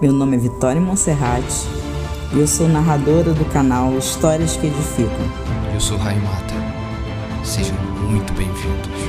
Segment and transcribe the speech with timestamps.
[0.00, 1.44] Meu nome é Vitória Monserrat
[2.32, 5.10] e eu sou narradora do canal Histórias que Edificam.
[5.74, 6.54] Eu sou Raimata.
[7.44, 7.76] Sejam
[8.08, 8.99] muito bem-vindos.